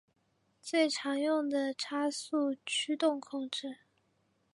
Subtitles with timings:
[0.63, 3.77] 最常用的是差速驱动控制。